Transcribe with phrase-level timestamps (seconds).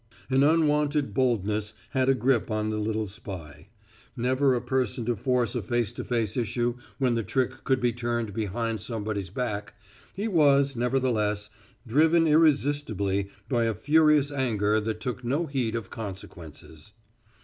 [0.31, 3.67] An unwonted boldness had a grip on the little spy.
[4.17, 7.93] Never a person to force a face to face issue when the trick could be
[7.93, 9.75] turned behind somebody's back,
[10.15, 11.51] he was, nevertheless,
[11.85, 16.93] driven irresistibly by a furious anger that took no heed of consequences.